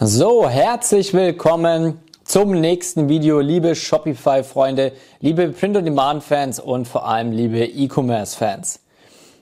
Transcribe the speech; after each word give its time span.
So, 0.00 0.48
herzlich 0.48 1.12
willkommen 1.12 2.00
zum 2.24 2.58
nächsten 2.58 3.10
Video, 3.10 3.40
liebe 3.40 3.74
Shopify-Freunde, 3.74 4.92
liebe 5.20 5.50
Print-on-Demand-Fans 5.50 6.60
und 6.60 6.88
vor 6.88 7.06
allem 7.06 7.30
liebe 7.30 7.62
E-Commerce-Fans. 7.64 8.80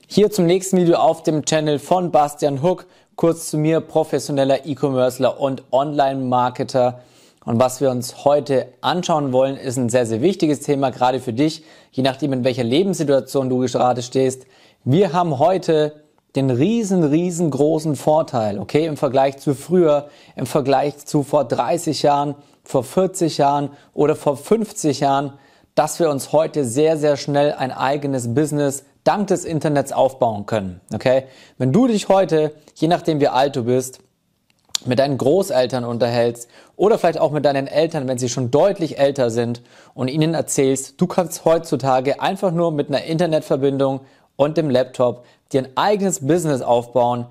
Hier 0.07 0.29
zum 0.29 0.45
nächsten 0.45 0.77
Video 0.77 0.97
auf 0.97 1.23
dem 1.23 1.45
Channel 1.45 1.79
von 1.79 2.11
Bastian 2.11 2.61
Hook, 2.61 2.85
kurz 3.15 3.49
zu 3.49 3.57
mir, 3.57 3.79
professioneller 3.79 4.65
E-Commercer 4.65 5.39
und 5.39 5.63
Online-Marketer. 5.71 6.99
Und 7.45 7.57
was 7.57 7.79
wir 7.79 7.89
uns 7.89 8.25
heute 8.25 8.67
anschauen 8.81 9.31
wollen, 9.31 9.55
ist 9.55 9.77
ein 9.77 9.89
sehr, 9.89 10.05
sehr 10.05 10.21
wichtiges 10.21 10.59
Thema, 10.59 10.91
gerade 10.91 11.21
für 11.21 11.33
dich, 11.33 11.63
je 11.91 12.03
nachdem, 12.03 12.33
in 12.33 12.43
welcher 12.43 12.65
Lebenssituation 12.65 13.49
du 13.49 13.59
gerade 13.59 14.01
stehst. 14.01 14.45
Wir 14.83 15.13
haben 15.13 15.39
heute 15.39 16.00
den 16.35 16.49
riesen, 16.49 17.03
riesengroßen 17.03 17.95
Vorteil, 17.95 18.59
okay, 18.59 18.85
im 18.85 18.97
Vergleich 18.97 19.37
zu 19.37 19.53
früher, 19.53 20.09
im 20.35 20.45
Vergleich 20.45 21.05
zu 21.05 21.23
vor 21.23 21.45
30 21.45 22.03
Jahren, 22.03 22.35
vor 22.63 22.83
40 22.83 23.37
Jahren 23.37 23.71
oder 23.93 24.15
vor 24.15 24.37
50 24.37 25.01
Jahren, 25.01 25.33
dass 25.75 25.99
wir 25.99 26.09
uns 26.09 26.31
heute 26.31 26.63
sehr, 26.65 26.97
sehr 26.97 27.17
schnell 27.17 27.53
ein 27.53 27.71
eigenes 27.71 28.33
Business 28.33 28.83
dank 29.03 29.27
des 29.27 29.45
Internets 29.45 29.91
aufbauen 29.91 30.45
können, 30.45 30.79
okay? 30.93 31.23
Wenn 31.57 31.73
du 31.73 31.87
dich 31.87 32.07
heute, 32.07 32.53
je 32.75 32.87
nachdem 32.87 33.19
wie 33.19 33.27
alt 33.27 33.55
du 33.55 33.63
bist, 33.65 33.99
mit 34.85 34.99
deinen 34.99 35.17
Großeltern 35.17 35.83
unterhältst 35.83 36.49
oder 36.75 36.97
vielleicht 36.97 37.19
auch 37.19 37.31
mit 37.31 37.45
deinen 37.45 37.67
Eltern, 37.67 38.07
wenn 38.07 38.17
sie 38.17 38.29
schon 38.29 38.51
deutlich 38.51 38.97
älter 38.97 39.29
sind 39.29 39.61
und 39.93 40.07
ihnen 40.07 40.33
erzählst, 40.33 40.99
du 40.99 41.07
kannst 41.07 41.45
heutzutage 41.45 42.21
einfach 42.21 42.51
nur 42.51 42.71
mit 42.71 42.89
einer 42.89 43.03
Internetverbindung 43.03 44.01
und 44.35 44.57
dem 44.57 44.69
Laptop 44.69 45.25
dir 45.51 45.63
ein 45.63 45.77
eigenes 45.77 46.25
Business 46.25 46.61
aufbauen, 46.61 47.27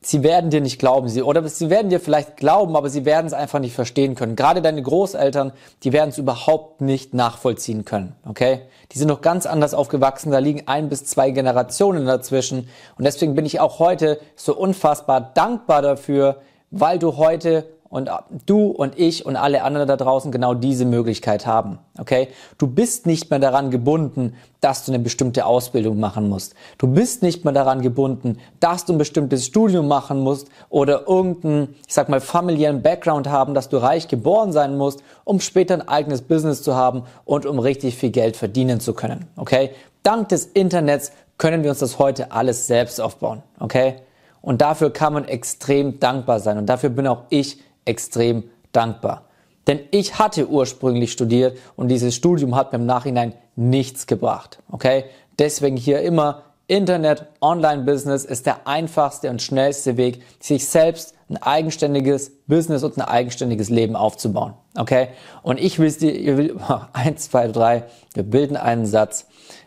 sie 0.00 0.22
werden 0.22 0.50
dir 0.50 0.60
nicht 0.60 0.78
glauben, 0.78 1.08
sie, 1.08 1.22
oder 1.22 1.46
sie 1.48 1.70
werden 1.70 1.90
dir 1.90 2.00
vielleicht 2.00 2.36
glauben, 2.36 2.76
aber 2.76 2.88
sie 2.88 3.04
werden 3.04 3.26
es 3.26 3.32
einfach 3.32 3.58
nicht 3.58 3.74
verstehen 3.74 4.14
können. 4.14 4.36
Gerade 4.36 4.62
deine 4.62 4.82
Großeltern, 4.82 5.52
die 5.82 5.92
werden 5.92 6.10
es 6.10 6.18
überhaupt 6.18 6.80
nicht 6.80 7.14
nachvollziehen 7.14 7.84
können, 7.84 8.14
okay? 8.28 8.62
Die 8.92 8.98
sind 8.98 9.08
noch 9.08 9.20
ganz 9.20 9.46
anders 9.46 9.74
aufgewachsen, 9.74 10.30
da 10.30 10.38
liegen 10.38 10.68
ein 10.68 10.88
bis 10.88 11.04
zwei 11.04 11.30
Generationen 11.30 12.06
dazwischen 12.06 12.68
und 12.96 13.04
deswegen 13.04 13.34
bin 13.34 13.46
ich 13.46 13.58
auch 13.58 13.78
heute 13.78 14.20
so 14.36 14.56
unfassbar 14.56 15.32
dankbar 15.34 15.82
dafür, 15.82 16.40
weil 16.70 16.98
du 16.98 17.16
heute 17.16 17.66
und 17.88 18.10
du 18.46 18.66
und 18.68 18.98
ich 18.98 19.24
und 19.26 19.36
alle 19.36 19.62
anderen 19.62 19.88
da 19.88 19.96
draußen 19.96 20.32
genau 20.32 20.54
diese 20.54 20.84
Möglichkeit 20.84 21.46
haben. 21.46 21.78
Okay? 21.98 22.28
Du 22.58 22.66
bist 22.66 23.06
nicht 23.06 23.30
mehr 23.30 23.38
daran 23.38 23.70
gebunden, 23.70 24.34
dass 24.60 24.84
du 24.84 24.92
eine 24.92 25.02
bestimmte 25.02 25.46
Ausbildung 25.46 26.00
machen 26.00 26.28
musst. 26.28 26.54
Du 26.78 26.88
bist 26.88 27.22
nicht 27.22 27.44
mehr 27.44 27.52
daran 27.52 27.82
gebunden, 27.82 28.38
dass 28.60 28.84
du 28.84 28.94
ein 28.94 28.98
bestimmtes 28.98 29.46
Studium 29.46 29.86
machen 29.86 30.20
musst 30.20 30.48
oder 30.68 31.06
irgendeinen, 31.06 31.76
ich 31.86 31.94
sag 31.94 32.08
mal, 32.08 32.20
familiären 32.20 32.82
Background 32.82 33.28
haben, 33.28 33.54
dass 33.54 33.68
du 33.68 33.76
reich 33.76 34.08
geboren 34.08 34.52
sein 34.52 34.76
musst, 34.76 35.02
um 35.24 35.40
später 35.40 35.74
ein 35.74 35.88
eigenes 35.88 36.22
Business 36.22 36.62
zu 36.62 36.74
haben 36.74 37.04
und 37.24 37.46
um 37.46 37.58
richtig 37.58 37.96
viel 37.96 38.10
Geld 38.10 38.36
verdienen 38.36 38.80
zu 38.80 38.94
können. 38.94 39.26
Okay? 39.36 39.70
Dank 40.02 40.28
des 40.28 40.46
Internets 40.46 41.12
können 41.38 41.62
wir 41.62 41.70
uns 41.70 41.80
das 41.80 41.98
heute 41.98 42.32
alles 42.32 42.66
selbst 42.66 43.00
aufbauen. 43.00 43.42
Okay? 43.60 43.96
Und 44.40 44.60
dafür 44.62 44.92
kann 44.92 45.12
man 45.12 45.24
extrem 45.24 45.98
dankbar 45.98 46.40
sein. 46.40 46.58
Und 46.58 46.66
dafür 46.66 46.90
bin 46.90 47.06
auch 47.06 47.24
ich 47.30 47.60
extrem 47.86 48.44
dankbar. 48.72 49.24
Denn 49.66 49.80
ich 49.90 50.18
hatte 50.18 50.48
ursprünglich 50.48 51.12
studiert 51.12 51.58
und 51.74 51.88
dieses 51.88 52.14
Studium 52.14 52.54
hat 52.54 52.72
mir 52.72 52.78
im 52.78 52.86
Nachhinein 52.86 53.34
nichts 53.56 54.06
gebracht. 54.06 54.58
Okay? 54.70 55.04
Deswegen 55.38 55.76
hier 55.76 56.00
immer 56.02 56.42
Internet, 56.68 57.26
Online-Business 57.40 58.24
ist 58.24 58.46
der 58.46 58.66
einfachste 58.66 59.30
und 59.30 59.40
schnellste 59.40 59.96
Weg, 59.96 60.22
sich 60.40 60.66
selbst 60.66 61.14
ein 61.28 61.36
eigenständiges 61.36 62.32
Business 62.46 62.82
und 62.82 62.98
ein 62.98 63.02
eigenständiges 63.02 63.68
Leben 63.68 63.96
aufzubauen. 63.96 64.54
Okay? 64.76 65.08
Und 65.42 65.60
ich 65.60 65.78
will 65.78 65.90
dir, 65.92 66.14
ihr 66.14 66.36
will, 66.36 66.56
eins, 66.92 67.30
zwei, 67.30 67.48
drei, 67.48 67.84
wir 68.14 68.22
bilden 68.22 68.56
einen 68.56 68.86
Satz. 68.86 69.26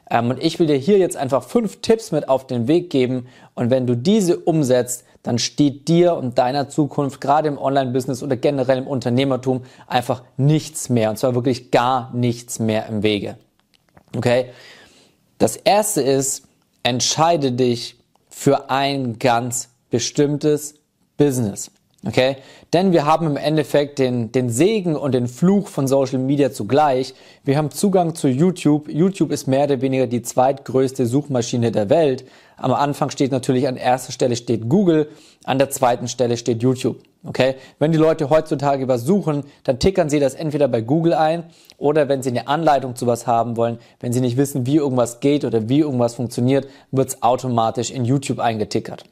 Ähm, 0.09 0.29
und 0.29 0.43
ich 0.43 0.59
will 0.59 0.67
dir 0.67 0.77
hier 0.77 0.97
jetzt 0.97 1.17
einfach 1.17 1.43
fünf 1.43 1.81
Tipps 1.81 2.11
mit 2.11 2.27
auf 2.27 2.47
den 2.47 2.67
Weg 2.67 2.89
geben. 2.89 3.27
Und 3.53 3.69
wenn 3.69 3.87
du 3.87 3.95
diese 3.95 4.37
umsetzt, 4.37 5.05
dann 5.23 5.37
steht 5.37 5.87
dir 5.87 6.15
und 6.15 6.37
deiner 6.37 6.69
Zukunft, 6.69 7.19
gerade 7.19 7.49
im 7.49 7.57
Online-Business 7.57 8.23
oder 8.23 8.37
generell 8.37 8.77
im 8.77 8.87
Unternehmertum, 8.87 9.63
einfach 9.87 10.23
nichts 10.37 10.89
mehr. 10.89 11.09
Und 11.09 11.17
zwar 11.17 11.35
wirklich 11.35 11.71
gar 11.71 12.13
nichts 12.13 12.59
mehr 12.59 12.87
im 12.87 13.03
Wege. 13.03 13.37
Okay? 14.15 14.45
Das 15.37 15.55
erste 15.55 16.01
ist, 16.01 16.43
entscheide 16.83 17.51
dich 17.51 17.97
für 18.29 18.69
ein 18.69 19.19
ganz 19.19 19.69
bestimmtes 19.89 20.75
Business. 21.17 21.71
Okay? 22.05 22.37
Denn 22.71 22.93
wir 22.93 23.05
haben 23.05 23.27
im 23.27 23.35
Endeffekt 23.35 23.99
den, 23.99 24.31
den 24.31 24.49
Segen 24.49 24.95
und 24.95 25.13
den 25.13 25.27
Fluch 25.27 25.67
von 25.67 25.87
Social 25.87 26.19
Media 26.19 26.51
zugleich. 26.51 27.13
Wir 27.43 27.57
haben 27.57 27.71
Zugang 27.71 28.15
zu 28.15 28.29
YouTube. 28.29 28.87
YouTube 28.87 29.31
ist 29.31 29.47
mehr 29.47 29.65
oder 29.65 29.81
weniger 29.81 30.07
die 30.07 30.21
zweitgrößte 30.21 31.05
Suchmaschine 31.05 31.71
der 31.71 31.89
Welt. 31.89 32.25
Am 32.59 32.73
Anfang 32.73 33.09
steht 33.09 33.31
natürlich 33.31 33.67
an 33.67 33.77
erster 33.77 34.11
Stelle 34.11 34.35
steht 34.35 34.69
Google, 34.69 35.09
an 35.43 35.57
der 35.57 35.69
zweiten 35.69 36.07
Stelle 36.07 36.37
steht 36.37 36.61
YouTube. 36.61 36.97
Okay? 37.23 37.55
Wenn 37.79 37.91
die 37.91 37.97
Leute 37.97 38.29
heutzutage 38.29 38.87
was 38.87 39.05
suchen, 39.05 39.43
dann 39.63 39.79
tickern 39.79 40.09
sie 40.09 40.19
das 40.19 40.35
entweder 40.35 40.67
bei 40.67 40.81
Google 40.81 41.13
ein 41.13 41.45
oder 41.77 42.09
wenn 42.09 42.23
sie 42.23 42.29
eine 42.29 42.47
Anleitung 42.47 42.95
zu 42.95 43.07
was 43.07 43.27
haben 43.27 43.57
wollen, 43.57 43.79
wenn 43.99 44.13
sie 44.13 44.21
nicht 44.21 44.37
wissen, 44.37 44.65
wie 44.65 44.75
irgendwas 44.77 45.19
geht 45.19 45.45
oder 45.45 45.69
wie 45.69 45.79
irgendwas 45.79 46.15
funktioniert, 46.15 46.67
wird 46.91 47.09
es 47.09 47.23
automatisch 47.23 47.91
in 47.91 48.05
YouTube 48.05 48.39
eingetickert. 48.39 49.05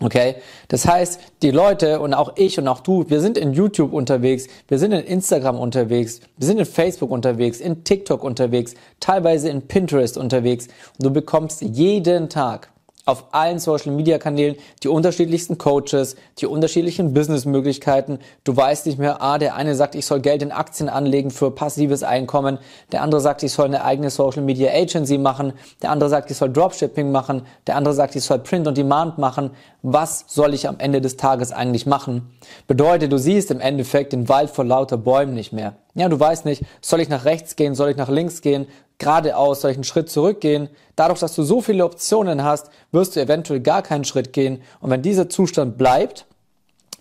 Okay? 0.00 0.36
Das 0.68 0.86
heißt, 0.86 1.20
die 1.42 1.52
Leute 1.52 2.00
und 2.00 2.14
auch 2.14 2.32
ich 2.36 2.58
und 2.58 2.66
auch 2.66 2.80
du, 2.80 3.08
wir 3.08 3.20
sind 3.20 3.38
in 3.38 3.52
YouTube 3.52 3.92
unterwegs, 3.92 4.48
wir 4.66 4.78
sind 4.78 4.92
in 4.92 5.04
Instagram 5.04 5.58
unterwegs, 5.58 6.20
wir 6.36 6.46
sind 6.46 6.58
in 6.58 6.66
Facebook 6.66 7.12
unterwegs, 7.12 7.60
in 7.60 7.84
TikTok 7.84 8.24
unterwegs, 8.24 8.74
teilweise 8.98 9.50
in 9.50 9.62
Pinterest 9.62 10.18
unterwegs 10.18 10.66
und 10.98 11.06
du 11.06 11.10
bekommst 11.10 11.62
jeden 11.62 12.28
Tag 12.28 12.70
auf 13.06 13.26
allen 13.32 13.58
Social 13.58 13.92
Media 13.92 14.18
Kanälen 14.18 14.56
die 14.82 14.88
unterschiedlichsten 14.88 15.58
Coaches, 15.58 16.16
die 16.38 16.46
unterschiedlichen 16.46 17.12
Businessmöglichkeiten. 17.12 18.18
Du 18.44 18.56
weißt 18.56 18.86
nicht 18.86 18.98
mehr, 18.98 19.20
ah, 19.20 19.38
der 19.38 19.56
eine 19.56 19.74
sagt, 19.74 19.94
ich 19.94 20.06
soll 20.06 20.20
Geld 20.20 20.42
in 20.42 20.52
Aktien 20.52 20.88
anlegen 20.88 21.30
für 21.30 21.50
passives 21.50 22.02
Einkommen, 22.02 22.58
der 22.92 23.02
andere 23.02 23.20
sagt, 23.20 23.42
ich 23.42 23.52
soll 23.52 23.66
eine 23.66 23.84
eigene 23.84 24.10
Social 24.10 24.42
Media 24.42 24.72
Agency 24.72 25.18
machen, 25.18 25.52
der 25.82 25.90
andere 25.90 26.08
sagt, 26.08 26.30
ich 26.30 26.36
soll 26.36 26.50
Dropshipping 26.50 27.12
machen, 27.12 27.42
der 27.66 27.76
andere 27.76 27.94
sagt, 27.94 28.16
ich 28.16 28.24
soll 28.24 28.38
Print 28.38 28.66
on 28.66 28.74
Demand 28.74 29.18
machen. 29.18 29.50
Was 29.86 30.24
soll 30.28 30.54
ich 30.54 30.66
am 30.66 30.78
Ende 30.78 31.02
des 31.02 31.18
Tages 31.18 31.52
eigentlich 31.52 31.84
machen? 31.84 32.30
Bedeutet, 32.66 33.12
du 33.12 33.18
siehst 33.18 33.50
im 33.50 33.60
Endeffekt 33.60 34.14
den 34.14 34.30
Wald 34.30 34.48
vor 34.48 34.64
lauter 34.64 34.96
Bäumen 34.96 35.34
nicht 35.34 35.52
mehr. 35.52 35.74
Ja, 35.94 36.08
du 36.08 36.18
weißt 36.18 36.46
nicht, 36.46 36.62
soll 36.80 37.02
ich 37.02 37.10
nach 37.10 37.26
rechts 37.26 37.54
gehen, 37.54 37.74
soll 37.74 37.90
ich 37.90 37.98
nach 37.98 38.08
links 38.08 38.40
gehen, 38.40 38.66
geradeaus, 38.96 39.60
soll 39.60 39.72
ich 39.72 39.76
einen 39.76 39.84
Schritt 39.84 40.08
zurückgehen? 40.08 40.70
Dadurch, 40.96 41.20
dass 41.20 41.34
du 41.34 41.42
so 41.42 41.60
viele 41.60 41.84
Optionen 41.84 42.44
hast, 42.44 42.70
wirst 42.92 43.14
du 43.14 43.20
eventuell 43.20 43.60
gar 43.60 43.82
keinen 43.82 44.04
Schritt 44.04 44.32
gehen. 44.32 44.62
Und 44.80 44.88
wenn 44.88 45.02
dieser 45.02 45.28
Zustand 45.28 45.76
bleibt, 45.76 46.24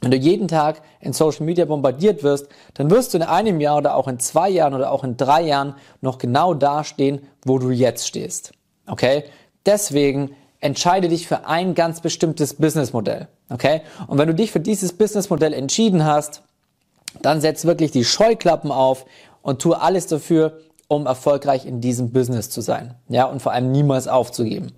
wenn 0.01 0.11
du 0.11 0.17
jeden 0.17 0.49
Tag 0.49 0.81
in 0.99 1.13
Social 1.13 1.45
Media 1.45 1.63
bombardiert 1.63 2.21
wirst, 2.21 2.49
dann 2.73 2.91
wirst 2.91 3.13
du 3.13 3.17
in 3.17 3.23
einem 3.23 3.61
Jahr 3.61 3.77
oder 3.77 3.95
auch 3.95 4.09
in 4.09 4.19
zwei 4.19 4.49
Jahren 4.49 4.73
oder 4.73 4.91
auch 4.91 5.05
in 5.05 5.15
drei 5.15 5.43
Jahren 5.43 5.75
noch 6.01 6.17
genau 6.17 6.53
da 6.53 6.83
stehen, 6.83 7.21
wo 7.45 7.59
du 7.59 7.69
jetzt 7.69 8.05
stehst. 8.05 8.51
Okay? 8.87 9.23
Deswegen 9.65 10.35
entscheide 10.63 11.09
dich 11.09 11.27
für 11.27 11.45
ein 11.45 11.75
ganz 11.75 11.99
bestimmtes 11.99 12.53
Businessmodell. 12.53 13.27
Okay? 13.49 13.81
Und 14.07 14.17
wenn 14.17 14.27
du 14.27 14.33
dich 14.33 14.51
für 14.51 14.61
dieses 14.61 14.93
Businessmodell 14.93 15.53
entschieden 15.53 16.05
hast, 16.05 16.41
dann 17.21 17.41
setz 17.41 17.65
wirklich 17.65 17.91
die 17.91 18.05
Scheuklappen 18.05 18.71
auf 18.71 19.05
und 19.41 19.61
tue 19.61 19.79
alles 19.79 20.07
dafür, 20.07 20.59
um 20.87 21.05
erfolgreich 21.05 21.65
in 21.65 21.81
diesem 21.81 22.11
Business 22.11 22.49
zu 22.49 22.61
sein. 22.61 22.95
Ja, 23.09 23.25
und 23.25 23.41
vor 23.41 23.51
allem 23.51 23.71
niemals 23.71 24.07
aufzugeben. 24.07 24.71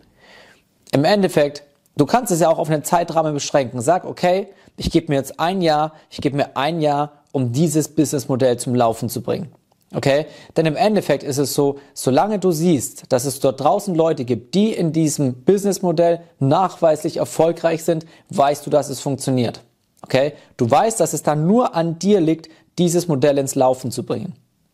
Im 0.92 1.04
Endeffekt, 1.06 1.64
du 1.98 2.06
kannst 2.06 2.32
es 2.32 2.40
ja 2.40 2.50
auch 2.50 2.58
auf 2.58 2.70
einen 2.70 2.84
Zeitrahmen 2.84 3.34
beschränken. 3.34 3.80
Sag, 3.82 4.06
okay, 4.06 4.48
ich 4.78 4.90
gebe 4.90 5.12
mir 5.12 5.16
jetzt 5.16 5.40
ein 5.40 5.62
Jahr, 5.62 5.94
ich 6.10 6.20
gebe 6.20 6.36
mir 6.36 6.58
ein 6.58 6.82
Jahr, 6.82 7.12
um 7.32 7.52
dieses 7.52 7.90
Businessmodell 7.90 8.58
zum 8.58 8.74
Laufen 8.76 9.08
zu 9.08 9.22
bringen. 9.22 9.52
Okay? 9.96 10.26
Denn 10.58 10.66
im 10.66 10.76
Endeffekt 10.76 11.24
ist 11.24 11.38
es 11.38 11.54
so, 11.54 11.80
solange 11.94 12.38
du 12.38 12.52
siehst, 12.52 13.04
dass 13.10 13.26
es 13.26 13.40
dort 13.40 13.62
draußen 13.62 13.96
Leute 13.96 14.26
gibt, 14.26 14.54
die 14.54 14.74
in 14.74 14.92
diesem 14.92 15.34
Businessmodell 15.44 16.22
nachweislich 16.40 17.18
erfolgreich 17.18 17.84
sind, 17.84 18.06
weißt 18.30 18.66
du, 18.66 18.70
dass 18.70 18.90
es 18.90 19.00
funktioniert. 19.00 19.62
Okay? 20.02 20.34
Du 20.58 20.70
weißt, 20.70 21.00
dass 21.00 21.14
es 21.14 21.24
dann 21.24 21.48
nur 21.48 21.76
an 21.76 21.98
dir 21.98 22.20
liegt, 22.20 22.50
dieses 22.78 23.08
Modell 23.08 23.38
ins 23.38 23.56
Laufen 23.56 23.90
zu 23.90 24.04
bringen. 24.04 24.34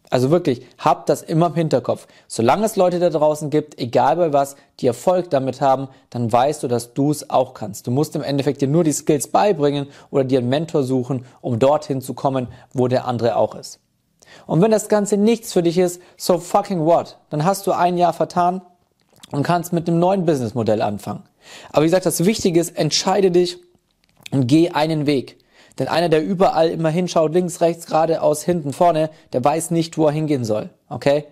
Also 0.09 0.29
wirklich, 0.29 0.65
habt 0.77 1.07
das 1.07 1.21
immer 1.21 1.47
im 1.47 1.55
Hinterkopf. 1.55 2.05
Solange 2.27 2.65
es 2.65 2.75
Leute 2.75 2.99
da 2.99 3.09
draußen 3.09 3.49
gibt, 3.49 3.79
egal 3.79 4.17
bei 4.17 4.33
was, 4.33 4.57
die 4.81 4.87
Erfolg 4.87 5.29
damit 5.29 5.61
haben, 5.61 5.87
dann 6.09 6.29
weißt 6.29 6.63
du, 6.63 6.67
dass 6.67 6.93
du 6.93 7.11
es 7.11 7.29
auch 7.29 7.53
kannst. 7.53 7.87
Du 7.87 7.91
musst 7.91 8.15
im 8.17 8.21
Endeffekt 8.23 8.61
dir 8.61 8.67
nur 8.67 8.83
die 8.83 8.91
Skills 8.91 9.29
beibringen 9.29 9.87
oder 10.09 10.25
dir 10.25 10.39
einen 10.39 10.49
Mentor 10.49 10.83
suchen, 10.83 11.25
um 11.39 11.59
dorthin 11.59 12.01
zu 12.01 12.13
kommen, 12.13 12.49
wo 12.73 12.89
der 12.89 13.05
andere 13.05 13.37
auch 13.37 13.55
ist. 13.55 13.79
Und 14.45 14.61
wenn 14.61 14.71
das 14.71 14.89
Ganze 14.89 15.17
nichts 15.17 15.53
für 15.53 15.63
dich 15.63 15.77
ist, 15.77 16.01
so 16.17 16.37
fucking 16.37 16.85
what? 16.85 17.17
Dann 17.29 17.45
hast 17.45 17.67
du 17.67 17.71
ein 17.71 17.97
Jahr 17.97 18.13
vertan 18.13 18.61
und 19.31 19.43
kannst 19.43 19.73
mit 19.73 19.87
einem 19.87 19.99
neuen 19.99 20.25
Businessmodell 20.25 20.81
anfangen. 20.81 21.23
Aber 21.71 21.83
wie 21.83 21.87
gesagt, 21.87 22.05
das 22.05 22.25
Wichtige 22.25 22.59
ist, 22.59 22.77
entscheide 22.77 23.31
dich 23.31 23.57
und 24.31 24.47
geh 24.47 24.69
einen 24.69 25.05
Weg. 25.05 25.37
Denn 25.79 25.87
einer, 25.87 26.09
der 26.09 26.23
überall 26.23 26.69
immer 26.69 26.89
hinschaut, 26.89 27.33
links, 27.33 27.61
rechts, 27.61 27.85
geradeaus, 27.85 28.43
hinten, 28.43 28.73
vorne, 28.73 29.09
der 29.33 29.43
weiß 29.43 29.71
nicht, 29.71 29.97
wo 29.97 30.05
er 30.05 30.11
hingehen 30.11 30.43
soll. 30.43 30.69
Okay? 30.89 31.25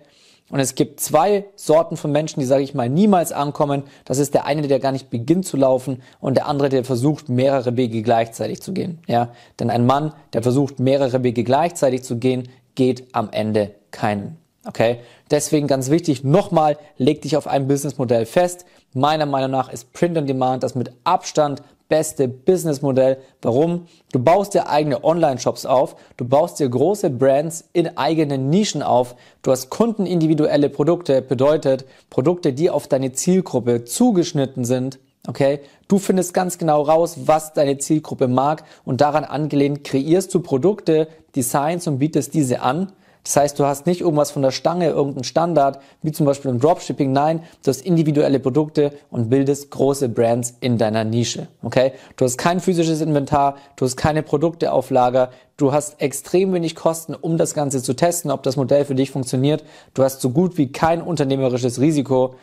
Und 0.50 0.58
es 0.58 0.74
gibt 0.74 0.98
zwei 0.98 1.44
Sorten 1.54 1.96
von 1.96 2.10
Menschen, 2.10 2.40
die, 2.40 2.46
sage 2.46 2.64
ich 2.64 2.74
mal, 2.74 2.88
niemals 2.88 3.30
ankommen. 3.30 3.84
Das 4.04 4.18
ist 4.18 4.34
der 4.34 4.46
eine, 4.46 4.66
der 4.66 4.80
gar 4.80 4.90
nicht 4.90 5.08
beginnt 5.08 5.46
zu 5.46 5.56
laufen 5.56 6.02
und 6.20 6.36
der 6.36 6.46
andere, 6.46 6.68
der 6.68 6.84
versucht, 6.84 7.28
mehrere 7.28 7.76
Wege 7.76 8.02
gleichzeitig 8.02 8.60
zu 8.60 8.72
gehen. 8.72 8.98
Ja? 9.06 9.28
Denn 9.60 9.70
ein 9.70 9.86
Mann, 9.86 10.12
der 10.32 10.42
versucht, 10.42 10.80
mehrere 10.80 11.22
Wege 11.22 11.44
gleichzeitig 11.44 12.02
zu 12.02 12.16
gehen, 12.16 12.48
geht 12.74 13.14
am 13.14 13.28
Ende 13.30 13.74
keinen. 13.90 14.38
Okay? 14.66 15.00
Deswegen 15.30 15.66
ganz 15.66 15.90
wichtig, 15.90 16.24
nochmal, 16.24 16.76
leg 16.96 17.22
dich 17.22 17.36
auf 17.36 17.46
ein 17.46 17.66
Businessmodell 17.66 18.26
fest. 18.26 18.66
Meiner 18.92 19.26
Meinung 19.26 19.50
nach 19.50 19.72
ist 19.72 19.92
Print 19.92 20.18
on 20.18 20.26
Demand 20.26 20.62
das 20.62 20.74
mit 20.74 20.92
Abstand 21.04 21.62
beste 21.90 22.28
Businessmodell. 22.28 23.18
Warum? 23.42 23.86
Du 24.12 24.18
baust 24.18 24.54
dir 24.54 24.70
eigene 24.70 25.04
Online-Shops 25.04 25.66
auf, 25.66 25.96
du 26.16 26.24
baust 26.24 26.58
dir 26.58 26.68
große 26.68 27.10
Brands 27.10 27.68
in 27.74 27.98
eigenen 27.98 28.48
Nischen 28.48 28.82
auf, 28.82 29.16
du 29.42 29.50
hast 29.50 29.68
kundenindividuelle 29.68 30.70
Produkte, 30.70 31.20
bedeutet 31.20 31.84
Produkte, 32.08 32.54
die 32.54 32.70
auf 32.70 32.88
deine 32.88 33.12
Zielgruppe 33.12 33.84
zugeschnitten 33.84 34.64
sind. 34.64 34.98
Okay, 35.26 35.60
du 35.86 35.98
findest 35.98 36.32
ganz 36.32 36.56
genau 36.56 36.82
raus, 36.82 37.18
was 37.26 37.52
deine 37.52 37.76
Zielgruppe 37.76 38.26
mag 38.26 38.64
und 38.84 39.00
daran 39.00 39.24
angelehnt 39.24 39.84
kreierst 39.84 40.34
du 40.34 40.40
Produkte, 40.40 41.08
Designs 41.36 41.86
und 41.86 41.98
bietest 41.98 42.32
diese 42.32 42.62
an 42.62 42.92
das 43.24 43.36
heißt, 43.36 43.58
du 43.58 43.66
hast 43.66 43.86
nicht 43.86 44.00
irgendwas 44.00 44.30
von 44.30 44.40
der 44.40 44.50
Stange, 44.50 44.88
irgendeinen 44.88 45.24
Standard, 45.24 45.80
wie 46.02 46.12
zum 46.12 46.24
Beispiel 46.24 46.50
im 46.50 46.58
Dropshipping. 46.58 47.12
Nein, 47.12 47.42
du 47.62 47.68
hast 47.68 47.82
individuelle 47.82 48.40
Produkte 48.40 48.92
und 49.10 49.28
bildest 49.28 49.70
große 49.70 50.08
Brands 50.08 50.54
in 50.60 50.78
deiner 50.78 51.04
Nische. 51.04 51.48
Okay? 51.62 51.92
Du 52.16 52.24
hast 52.24 52.38
kein 52.38 52.60
physisches 52.60 53.02
Inventar, 53.02 53.56
du 53.76 53.84
hast 53.84 53.96
keine 53.96 54.22
Produkte 54.22 54.72
auf 54.72 54.90
Lager, 54.90 55.30
du 55.58 55.72
hast 55.72 56.00
extrem 56.00 56.54
wenig 56.54 56.74
Kosten, 56.74 57.14
um 57.14 57.36
das 57.36 57.52
Ganze 57.52 57.82
zu 57.82 57.92
testen, 57.94 58.30
ob 58.30 58.42
das 58.42 58.56
Modell 58.56 58.86
für 58.86 58.94
dich 58.94 59.10
funktioniert. 59.10 59.64
Du 59.92 60.02
hast 60.02 60.22
so 60.22 60.30
gut 60.30 60.56
wie 60.56 60.72
kein 60.72 61.02
unternehmerisches 61.02 61.78
Risiko. 61.78 62.36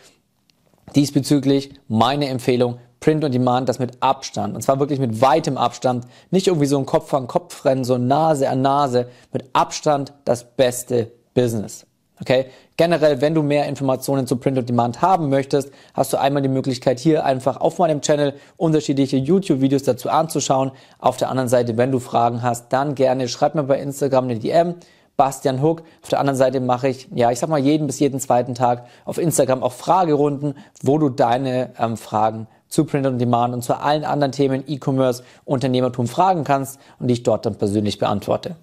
Diesbezüglich 0.96 1.72
meine 1.88 2.28
Empfehlung, 2.28 2.80
Print 3.00 3.24
on 3.24 3.32
Demand, 3.32 3.70
das 3.70 3.80
mit 3.80 4.02
Abstand, 4.02 4.56
und 4.56 4.62
zwar 4.62 4.80
wirklich 4.80 5.00
mit 5.00 5.22
weitem 5.22 5.58
Abstand, 5.58 6.06
nicht 6.32 6.48
irgendwie 6.48 6.66
so 6.66 6.78
ein 6.78 6.86
Kopf 6.86 7.14
an 7.14 7.28
Kopf 7.28 7.66
rennen, 7.66 7.84
so 7.84 7.98
Nase 7.98 8.50
an 8.50 8.62
Nase, 8.62 9.08
mit 9.32 9.46
Abstand 9.54 10.14
das 10.26 10.44
beste 10.44 11.12
Business. 11.34 11.86
Okay? 12.20 12.48
Generell, 12.78 13.22
wenn 13.22 13.34
du 13.34 13.44
mehr 13.44 13.68
Informationen 13.68 14.28
zu 14.28 14.38
Print 14.38 14.58
on 14.58 14.66
Demand 14.66 15.02
haben 15.02 15.30
möchtest, 15.30 15.72
hast 15.94 16.14
du 16.14 16.18
einmal 16.18 16.42
die 16.42 16.50
Möglichkeit 16.50 17.00
hier 17.00 17.26
einfach 17.26 17.58
auf 17.58 17.80
meinem 17.80 18.02
Channel 18.02 18.34
unterschiedliche 18.56 19.18
YouTube-Videos 19.18 19.84
dazu 19.84 20.10
anzuschauen. 20.10 20.72
Auf 21.00 21.18
der 21.18 21.30
anderen 21.30 21.50
Seite, 21.50 21.78
wenn 21.78 21.92
du 21.92 22.00
Fragen 22.00 22.42
hast, 22.42 22.74
dann 22.74 22.96
gerne 22.96 23.28
schreib 23.28 23.56
mir 23.56 23.64
bei 23.64 23.80
Instagram 23.80 24.26
eine 24.26 24.40
DM. 24.40 24.76
Bastian 25.18 25.62
Hook. 25.62 25.82
Auf 26.04 26.10
der 26.10 26.20
anderen 26.20 26.38
Seite 26.38 26.62
mache 26.62 26.88
ich, 26.88 27.08
ja, 27.14 27.32
ich 27.32 27.40
sag 27.40 27.50
mal 27.50 27.60
jeden 27.60 27.88
bis 27.88 28.00
jeden 28.00 28.20
zweiten 28.20 28.56
Tag 28.56 28.86
auf 29.04 29.18
Instagram 29.18 29.64
auch 29.64 29.74
Fragerunden, 29.74 30.56
wo 30.82 30.98
du 30.98 31.10
deine 31.10 31.72
ähm, 31.80 31.98
Fragen 31.98 32.48
zu 32.70 32.86
Print 32.86 33.08
on 33.08 33.18
Demand 33.18 33.54
und 33.54 33.64
zu 33.64 33.74
allen 33.76 34.06
anderen 34.06 34.32
Themen 34.32 34.64
E-Commerce, 34.68 35.24
Unternehmertum 35.46 36.08
fragen 36.08 36.44
kannst 36.44 36.80
und 37.00 37.08
die 37.08 37.14
ich 37.14 37.24
dort 37.24 37.46
dann 37.46 37.56
persönlich 37.56 37.98
beantworte. 37.98 38.56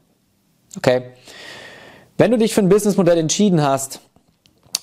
Okay? 0.77 1.11
Wenn 2.17 2.31
du 2.31 2.39
dich 2.39 2.55
für 2.55 2.61
ein 2.61 2.69
Businessmodell 2.69 3.19
entschieden 3.19 3.63
hast, 3.63 4.01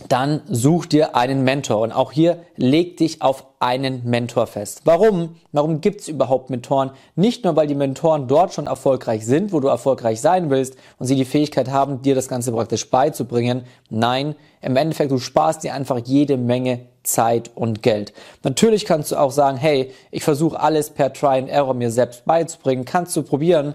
dann 0.09 0.41
such 0.47 0.85
dir 0.85 1.15
einen 1.15 1.43
Mentor. 1.43 1.81
Und 1.81 1.91
auch 1.91 2.11
hier 2.11 2.43
leg 2.55 2.97
dich 2.97 3.21
auf 3.21 3.45
einen 3.59 4.03
Mentor 4.03 4.47
fest. 4.47 4.81
Warum? 4.85 5.35
Warum 5.51 5.81
gibt's 5.81 6.07
überhaupt 6.07 6.49
Mentoren? 6.49 6.91
Nicht 7.15 7.43
nur, 7.43 7.55
weil 7.55 7.67
die 7.67 7.75
Mentoren 7.75 8.27
dort 8.27 8.53
schon 8.53 8.67
erfolgreich 8.67 9.25
sind, 9.25 9.53
wo 9.53 9.59
du 9.59 9.67
erfolgreich 9.67 10.21
sein 10.21 10.49
willst 10.49 10.75
und 10.99 11.07
sie 11.07 11.15
die 11.15 11.25
Fähigkeit 11.25 11.69
haben, 11.69 12.01
dir 12.01 12.15
das 12.15 12.27
Ganze 12.27 12.51
praktisch 12.51 12.89
beizubringen. 12.89 13.63
Nein, 13.89 14.35
im 14.61 14.75
Endeffekt, 14.75 15.11
du 15.11 15.17
sparst 15.19 15.63
dir 15.63 15.73
einfach 15.73 15.99
jede 16.03 16.37
Menge 16.37 16.81
Zeit 17.03 17.51
und 17.55 17.81
Geld. 17.81 18.13
Natürlich 18.43 18.85
kannst 18.85 19.11
du 19.11 19.15
auch 19.15 19.31
sagen, 19.31 19.57
hey, 19.57 19.91
ich 20.11 20.23
versuche 20.23 20.59
alles 20.59 20.89
per 20.89 21.13
Try 21.13 21.39
and 21.39 21.49
Error 21.49 21.73
mir 21.73 21.91
selbst 21.91 22.25
beizubringen. 22.25 22.85
Kannst 22.85 23.15
du 23.15 23.23
probieren. 23.23 23.73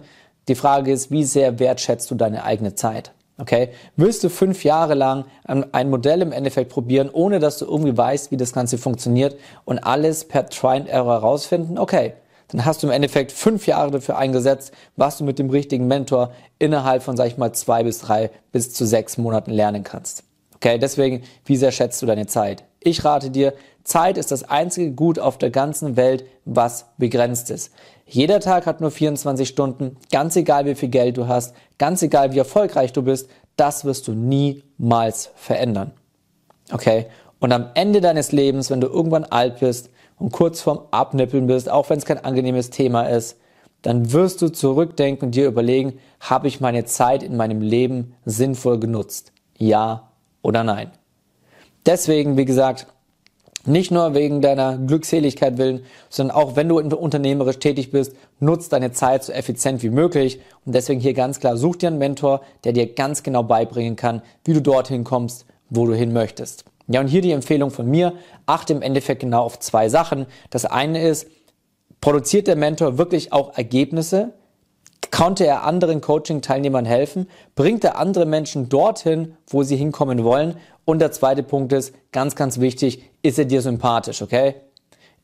Die 0.49 0.55
Frage 0.55 0.93
ist, 0.93 1.11
wie 1.11 1.25
sehr 1.25 1.59
wertschätzt 1.59 2.11
du 2.11 2.15
deine 2.15 2.45
eigene 2.45 2.75
Zeit? 2.75 3.11
Okay, 3.39 3.69
willst 3.97 4.25
du 4.25 4.31
fünf 4.31 4.65
Jahre 4.65 4.95
lang 4.95 5.27
ein 5.45 5.91
Modell 5.91 6.23
im 6.23 6.33
Endeffekt 6.33 6.71
probieren, 6.71 7.11
ohne 7.13 7.39
dass 7.39 7.59
du 7.59 7.67
irgendwie 7.67 7.97
weißt, 7.97 8.31
wie 8.31 8.39
das 8.39 8.55
Ganze 8.55 8.79
funktioniert 8.79 9.37
und 9.67 9.79
alles 9.79 10.25
per 10.25 10.47
Try 10.47 10.77
and 10.77 10.89
Error 10.89 11.21
herausfinden? 11.21 11.79
Okay, 11.79 12.15
dann 12.49 12.65
hast 12.65 12.83
du 12.83 12.87
im 12.87 12.93
Endeffekt 12.93 13.33
fünf 13.33 13.67
Jahre 13.67 13.91
dafür 13.91 14.17
eingesetzt, 14.17 14.73
was 14.97 15.19
du 15.19 15.25
mit 15.25 15.39
dem 15.39 15.51
richtigen 15.51 15.87
Mentor 15.87 16.33
innerhalb 16.59 17.03
von, 17.03 17.17
sag 17.17 17.27
ich 17.27 17.37
mal, 17.37 17.53
zwei 17.53 17.83
bis 17.83 17.99
drei 17.99 18.31
bis 18.53 18.73
zu 18.73 18.87
sechs 18.87 19.19
Monaten 19.19 19.51
lernen 19.51 19.83
kannst. 19.83 20.23
Okay, 20.55 20.79
deswegen, 20.79 21.23
wie 21.45 21.57
sehr 21.57 21.73
schätzt 21.73 22.01
du 22.01 22.07
deine 22.07 22.27
Zeit? 22.27 22.65
Ich 22.87 23.05
rate 23.05 23.31
dir, 23.31 23.53
Zeit 23.83 24.17
ist 24.17 24.31
das 24.31 24.45
einzige 24.45 24.93
Gut 24.93 25.19
auf 25.19 25.39
der 25.39 25.51
ganzen 25.51 25.97
Welt, 25.97 26.25
was 26.45 26.87
begrenzt 26.99 27.51
ist. 27.51 27.73
Jeder 28.07 28.39
Tag 28.39 28.65
hat 28.65 28.81
nur 28.81 28.93
24 28.93 29.49
Stunden, 29.49 29.97
ganz 30.13 30.37
egal 30.37 30.67
wie 30.67 30.77
viel 30.77 30.89
Geld 30.89 31.17
du 31.17 31.27
hast, 31.27 31.53
ganz 31.79 32.01
egal 32.03 32.33
wie 32.33 32.39
erfolgreich 32.39 32.93
du 32.93 33.03
bist, 33.03 33.29
das 33.57 33.85
wirst 33.85 34.07
du 34.07 34.13
niemals 34.13 35.31
verändern. 35.35 35.91
Okay? 36.71 37.07
Und 37.41 37.51
am 37.51 37.71
Ende 37.75 38.01
deines 38.01 38.31
Lebens, 38.31 38.71
wenn 38.71 38.81
du 38.81 38.87
irgendwann 38.87 39.25
alt 39.25 39.59
bist 39.59 39.91
und 40.21 40.31
kurz 40.31 40.61
vorm 40.61 40.83
Abnippeln 40.93 41.49
bist, 41.49 41.69
auch 41.69 41.91
wenn 41.91 41.99
es 41.99 42.05
kein 42.05 42.25
angenehmes 42.25 42.71
Thema 42.71 43.09
ist, 43.09 43.37
dann 43.83 44.13
wirst 44.13 44.43
du 44.43 44.49
zurückdenken 44.49 45.27
und 45.27 45.35
dir 45.35 45.49
überlegen, 45.49 45.99
habe 46.21 46.47
ich 46.47 46.61
meine 46.61 46.85
Zeit 46.85 47.25
in 47.25 47.37
meinem 47.37 47.63
Leben 47.63 48.15
sinnvoll 48.25 48.79
genutzt? 48.79 49.33
Ja 49.59 50.13
oder 50.41 50.63
nein? 50.63 50.93
Deswegen, 51.87 52.37
wie 52.37 52.45
gesagt, 52.45 52.87
nicht 53.65 53.91
nur 53.91 54.15
wegen 54.15 54.41
deiner 54.41 54.79
Glückseligkeit 54.79 55.59
willen, 55.59 55.85
sondern 56.09 56.37
auch 56.37 56.55
wenn 56.55 56.69
du 56.69 56.79
unternehmerisch 56.79 57.59
tätig 57.59 57.91
bist, 57.91 58.15
nutzt 58.39 58.73
deine 58.73 58.93
Zeit 58.93 59.25
so 59.25 59.33
effizient 59.33 59.83
wie 59.83 59.91
möglich. 59.91 60.41
Und 60.65 60.75
deswegen 60.75 61.01
hier 61.01 61.15
ganz 61.15 61.41
klar, 61.41 61.57
such 61.57 61.77
dir 61.77 61.89
einen 61.89 61.99
Mentor, 61.99 62.43
der 62.65 62.73
dir 62.73 62.95
ganz 62.95 63.23
genau 63.23 63.43
beibringen 63.43 63.97
kann, 63.97 64.23
wie 64.45 64.53
du 64.53 64.63
dorthin 64.63 65.05
kommst, 65.05 65.47
wo 65.69 65.87
du 65.87 65.95
hin 65.95 66.13
möchtest. 66.13 66.65
Ja, 66.87 67.01
und 67.01 67.09
hier 67.09 67.23
die 67.23 67.33
Empfehlung 67.33 67.71
von 67.71 67.89
mir, 67.89 68.13
achte 68.47 68.73
im 68.73 68.83
Endeffekt 68.83 69.21
genau 69.21 69.43
auf 69.43 69.59
zwei 69.59 69.89
Sachen. 69.89 70.27
Das 70.51 70.65
eine 70.65 71.03
ist, 71.03 71.27
produziert 72.01 72.47
der 72.47 72.55
Mentor 72.55 72.99
wirklich 72.99 73.33
auch 73.33 73.57
Ergebnisse? 73.57 74.35
Konnte 75.11 75.47
er 75.47 75.65
anderen 75.65 76.01
Coaching-Teilnehmern 76.01 76.85
helfen? 76.85 77.29
Bringt 77.55 77.85
er 77.85 77.99
andere 77.99 78.27
Menschen 78.27 78.69
dorthin, 78.69 79.37
wo 79.47 79.63
sie 79.63 79.77
hinkommen 79.77 80.25
wollen? 80.25 80.57
Und 80.85 81.01
der 81.01 81.13
zweite 81.13 81.43
Punkt 81.43 81.73
ist, 81.73 81.95
ganz, 82.13 82.37
ganz 82.37 82.61
wichtig, 82.61 83.03
ist 83.23 83.39
er 83.39 83.45
dir 83.45 83.63
sympathisch, 83.63 84.23
okay? 84.23 84.55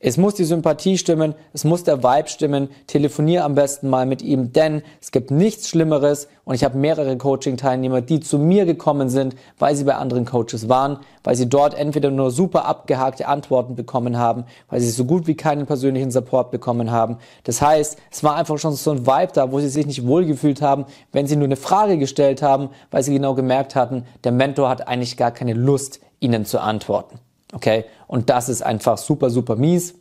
Es 0.04 0.16
muss 0.16 0.34
die 0.34 0.42
Sympathie 0.42 0.98
stimmen, 0.98 1.36
es 1.52 1.62
muss 1.62 1.84
der 1.84 2.02
Vibe 2.02 2.28
stimmen. 2.28 2.70
Telefonier 2.88 3.44
am 3.44 3.54
besten 3.54 3.88
mal 3.88 4.04
mit 4.04 4.20
ihm, 4.20 4.52
denn 4.52 4.82
es 5.00 5.12
gibt 5.12 5.30
nichts 5.30 5.68
Schlimmeres. 5.68 6.26
Und 6.44 6.56
ich 6.56 6.64
habe 6.64 6.76
mehrere 6.76 7.16
Coaching-Teilnehmer, 7.16 8.00
die 8.00 8.18
zu 8.18 8.36
mir 8.40 8.64
gekommen 8.64 9.08
sind, 9.08 9.36
weil 9.60 9.76
sie 9.76 9.84
bei 9.84 9.94
anderen 9.94 10.24
Coaches 10.24 10.68
waren, 10.68 10.98
weil 11.22 11.36
sie 11.36 11.48
dort 11.48 11.74
entweder 11.74 12.10
nur 12.10 12.32
super 12.32 12.64
abgehakte 12.64 13.28
Antworten 13.28 13.76
bekommen 13.76 14.18
haben, 14.18 14.42
weil 14.68 14.80
sie 14.80 14.90
so 14.90 15.04
gut 15.04 15.28
wie 15.28 15.36
keinen 15.36 15.66
persönlichen 15.66 16.10
Support 16.10 16.50
bekommen 16.50 16.90
haben. 16.90 17.18
Das 17.44 17.62
heißt, 17.62 17.96
es 18.10 18.24
war 18.24 18.34
einfach 18.34 18.58
schon 18.58 18.72
so 18.72 18.90
ein 18.90 19.06
Vibe 19.06 19.32
da, 19.32 19.52
wo 19.52 19.60
sie 19.60 19.68
sich 19.68 19.86
nicht 19.86 20.04
wohlgefühlt 20.04 20.62
haben, 20.62 20.86
wenn 21.12 21.28
sie 21.28 21.36
nur 21.36 21.46
eine 21.46 21.54
Frage 21.54 21.96
gestellt 21.96 22.42
haben, 22.42 22.70
weil 22.90 23.04
sie 23.04 23.12
genau 23.12 23.34
gemerkt 23.34 23.76
hatten, 23.76 24.04
der 24.24 24.32
Mentor 24.32 24.68
hat 24.68 24.88
eigentlich 24.88 25.16
gar 25.16 25.30
keine 25.30 25.54
Lust, 25.54 26.00
ihnen 26.18 26.44
zu 26.44 26.60
antworten. 26.60 27.20
Okay? 27.52 27.84
Und 28.06 28.30
das 28.30 28.48
ist 28.48 28.62
einfach 28.62 28.98
super, 28.98 29.30
super 29.30 29.56
mies. 29.56 29.94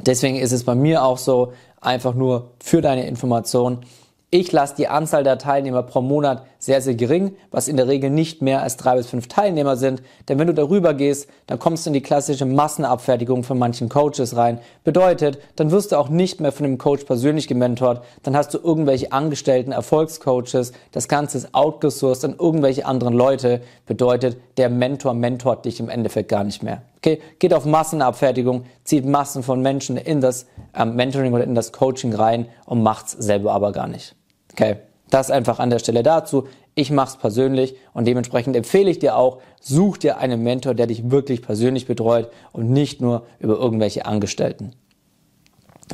Deswegen 0.00 0.36
ist 0.36 0.52
es 0.52 0.64
bei 0.64 0.74
mir 0.74 1.04
auch 1.04 1.18
so, 1.18 1.52
einfach 1.80 2.14
nur 2.14 2.52
für 2.62 2.80
deine 2.80 3.06
Information, 3.06 3.84
ich 4.30 4.50
lasse 4.52 4.76
die 4.76 4.88
Anzahl 4.88 5.24
der 5.24 5.36
Teilnehmer 5.38 5.82
pro 5.82 6.00
Monat 6.00 6.46
sehr, 6.62 6.80
sehr 6.80 6.94
gering, 6.94 7.34
was 7.50 7.66
in 7.66 7.76
der 7.76 7.88
Regel 7.88 8.08
nicht 8.08 8.40
mehr 8.40 8.62
als 8.62 8.76
drei 8.76 8.94
bis 8.94 9.08
fünf 9.08 9.26
Teilnehmer 9.26 9.76
sind. 9.76 10.00
Denn 10.28 10.38
wenn 10.38 10.46
du 10.46 10.54
darüber 10.54 10.94
gehst, 10.94 11.28
dann 11.48 11.58
kommst 11.58 11.84
du 11.84 11.90
in 11.90 11.94
die 11.94 12.02
klassische 12.02 12.46
Massenabfertigung 12.46 13.42
von 13.42 13.58
manchen 13.58 13.88
Coaches 13.88 14.36
rein. 14.36 14.60
Bedeutet, 14.84 15.40
dann 15.56 15.72
wirst 15.72 15.90
du 15.90 15.96
auch 15.96 16.08
nicht 16.08 16.40
mehr 16.40 16.52
von 16.52 16.62
dem 16.62 16.78
Coach 16.78 17.02
persönlich 17.02 17.48
gementort. 17.48 18.04
Dann 18.22 18.36
hast 18.36 18.54
du 18.54 18.58
irgendwelche 18.58 19.10
angestellten 19.10 19.72
Erfolgscoaches. 19.72 20.72
Das 20.92 21.08
Ganze 21.08 21.38
ist 21.38 21.52
outgesourced 21.52 22.24
an 22.24 22.36
irgendwelche 22.38 22.86
anderen 22.86 23.14
Leute. 23.14 23.60
Bedeutet, 23.86 24.36
der 24.56 24.70
Mentor 24.70 25.14
mentort 25.14 25.64
dich 25.64 25.80
im 25.80 25.88
Endeffekt 25.88 26.28
gar 26.28 26.44
nicht 26.44 26.62
mehr. 26.62 26.82
Okay, 26.98 27.20
geht 27.40 27.54
auf 27.54 27.64
Massenabfertigung, 27.64 28.66
zieht 28.84 29.04
Massen 29.04 29.42
von 29.42 29.62
Menschen 29.62 29.96
in 29.96 30.20
das 30.20 30.46
ähm, 30.76 30.94
Mentoring 30.94 31.32
oder 31.32 31.42
in 31.42 31.56
das 31.56 31.72
Coaching 31.72 32.14
rein 32.14 32.46
und 32.66 32.84
macht's 32.84 33.10
selber 33.10 33.52
aber 33.52 33.72
gar 33.72 33.88
nicht. 33.88 34.14
Okay, 34.52 34.76
das 35.12 35.30
einfach 35.30 35.58
an 35.58 35.70
der 35.70 35.78
Stelle 35.78 36.02
dazu. 36.02 36.48
Ich 36.74 36.90
mache 36.90 37.10
es 37.10 37.16
persönlich 37.16 37.76
und 37.92 38.06
dementsprechend 38.06 38.56
empfehle 38.56 38.90
ich 38.90 38.98
dir 38.98 39.16
auch, 39.16 39.38
such 39.60 39.98
dir 39.98 40.18
einen 40.18 40.42
Mentor, 40.42 40.74
der 40.74 40.86
dich 40.86 41.10
wirklich 41.10 41.42
persönlich 41.42 41.86
betreut 41.86 42.30
und 42.52 42.70
nicht 42.70 43.00
nur 43.00 43.26
über 43.38 43.56
irgendwelche 43.56 44.06
Angestellten. 44.06 44.72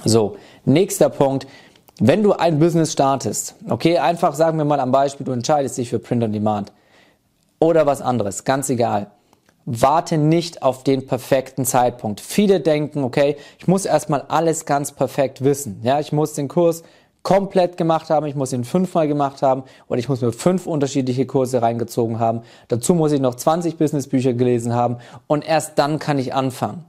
So, 0.04 0.36
nächster 0.64 1.08
Punkt. 1.08 1.46
wenn 2.00 2.22
du 2.22 2.32
ein 2.32 2.60
Business 2.60 2.92
startest, 2.92 3.56
okay, 3.68 3.98
einfach 3.98 4.34
sagen 4.34 4.56
wir 4.56 4.64
mal 4.64 4.78
am 4.78 4.92
Beispiel, 4.92 5.26
du 5.26 5.32
entscheidest 5.32 5.78
dich 5.78 5.90
für 5.90 5.98
Print 5.98 6.22
on 6.22 6.32
Demand 6.32 6.72
oder 7.58 7.86
was 7.86 8.00
anderes, 8.00 8.44
ganz 8.44 8.70
egal. 8.70 9.10
Warte 9.66 10.16
nicht 10.16 10.62
auf 10.62 10.84
den 10.84 11.06
perfekten 11.06 11.64
Zeitpunkt. 11.64 12.20
Viele 12.20 12.60
denken, 12.60 13.02
okay, 13.02 13.36
ich 13.58 13.66
muss 13.66 13.84
erstmal 13.84 14.22
alles 14.28 14.64
ganz 14.64 14.92
perfekt 14.92 15.42
wissen. 15.42 15.80
Ja, 15.82 15.98
ich 15.98 16.12
muss 16.12 16.34
den 16.34 16.48
Kurs 16.48 16.84
komplett 17.22 17.76
gemacht 17.76 18.10
haben, 18.10 18.26
ich 18.26 18.34
muss 18.34 18.52
ihn 18.52 18.64
fünfmal 18.64 19.08
gemacht 19.08 19.42
haben 19.42 19.64
oder 19.88 19.98
ich 19.98 20.08
muss 20.08 20.20
mir 20.20 20.32
fünf 20.32 20.66
unterschiedliche 20.66 21.26
Kurse 21.26 21.60
reingezogen 21.62 22.18
haben. 22.18 22.42
Dazu 22.68 22.94
muss 22.94 23.12
ich 23.12 23.20
noch 23.20 23.34
20 23.34 23.76
Businessbücher 23.76 24.32
gelesen 24.32 24.74
haben 24.74 24.98
und 25.26 25.46
erst 25.46 25.78
dann 25.78 25.98
kann 25.98 26.18
ich 26.18 26.34
anfangen. 26.34 26.84